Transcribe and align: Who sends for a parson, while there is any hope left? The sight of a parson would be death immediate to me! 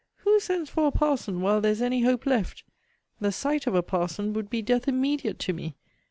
Who 0.23 0.39
sends 0.39 0.67
for 0.71 0.87
a 0.87 0.91
parson, 0.91 1.41
while 1.41 1.61
there 1.61 1.71
is 1.73 1.79
any 1.79 2.01
hope 2.01 2.25
left? 2.25 2.63
The 3.19 3.31
sight 3.31 3.67
of 3.67 3.75
a 3.75 3.83
parson 3.83 4.33
would 4.33 4.49
be 4.49 4.63
death 4.63 4.87
immediate 4.87 5.37
to 5.37 5.53
me! 5.53 5.75